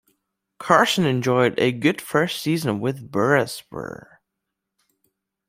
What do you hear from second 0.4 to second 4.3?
Carson enjoyed a good first season with Bursaspor.